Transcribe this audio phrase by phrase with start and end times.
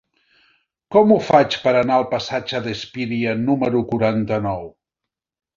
[0.95, 4.69] Com ho faig per anar al passatge d'Espíria número quaranta-nou?